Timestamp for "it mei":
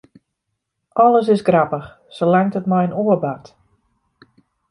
2.59-2.83